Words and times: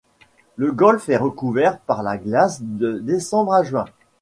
Le 0.55 0.71
golfe 0.71 1.09
est 1.09 1.17
recouvert 1.17 1.77
par 1.77 2.01
la 2.01 2.17
glace 2.17 2.63
de 2.63 2.93
décembre 2.97 3.53
à 3.53 3.61
juin. 3.61 3.85